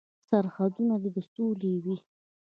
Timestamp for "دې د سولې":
1.01-1.73